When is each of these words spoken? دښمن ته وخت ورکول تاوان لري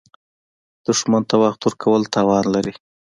دښمن 0.85 1.23
ته 1.29 1.35
وخت 1.43 1.59
ورکول 1.65 2.01
تاوان 2.13 2.45
لري 2.55 2.73